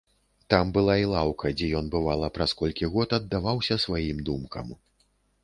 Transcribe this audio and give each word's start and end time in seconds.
Там 0.51 0.69
была 0.77 0.95
і 1.01 1.03
лаўка, 1.11 1.51
дзе 1.59 1.67
ён, 1.81 1.91
бывала, 1.97 2.31
праз 2.39 2.57
колькі 2.63 2.91
год, 2.95 3.09
аддаваўся 3.19 3.79
сваім 3.87 4.25
думкам. 4.33 4.75